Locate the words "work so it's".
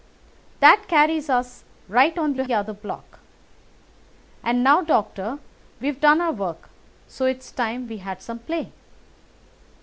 6.31-7.51